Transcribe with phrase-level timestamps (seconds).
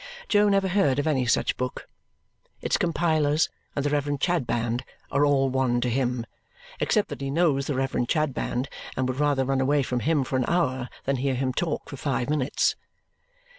[0.29, 1.87] Jo never heard of any such book.
[2.59, 4.81] Its compilers and the Reverend Chadband
[5.11, 6.25] are all one to him,
[6.79, 8.67] except that he knows the Reverend Chadband
[8.97, 11.97] and would rather run away from him for an hour than hear him talk for
[11.97, 12.75] five minutes.